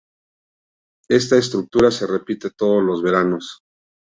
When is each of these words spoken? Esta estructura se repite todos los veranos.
Esta 1.09 1.37
estructura 1.37 1.91
se 1.91 2.07
repite 2.07 2.49
todos 2.49 2.83
los 2.83 3.03
veranos. 3.03 3.59